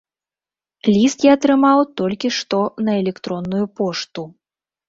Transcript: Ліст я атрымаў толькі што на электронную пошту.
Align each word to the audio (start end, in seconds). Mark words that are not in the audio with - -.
Ліст 0.93 1.25
я 1.25 1.35
атрымаў 1.37 1.83
толькі 2.01 2.33
што 2.39 2.63
на 2.89 2.97
электронную 3.03 3.63
пошту. 3.83 4.27